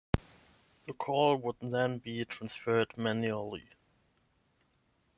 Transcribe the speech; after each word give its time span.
The 0.87 0.93
call 0.93 1.35
would 1.35 1.57
then 1.59 1.99
be 1.99 2.25
transferred 2.25 2.97
manually. 2.97 3.67